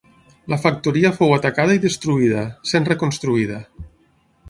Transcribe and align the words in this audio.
La 0.53 0.57
factoria 0.63 1.11
fou 1.19 1.35
atacada 1.37 1.77
i 1.79 1.83
destruïda, 1.85 2.49
sent 2.73 2.91
reconstruïda. 2.93 3.65